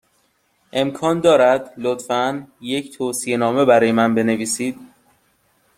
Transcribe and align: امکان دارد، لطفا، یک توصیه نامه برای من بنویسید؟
امکان 0.73 1.19
دارد، 1.19 1.73
لطفا، 1.77 2.47
یک 2.61 2.97
توصیه 2.97 3.37
نامه 3.37 3.65
برای 3.65 3.91
من 3.91 4.15
بنویسید؟ 4.15 4.77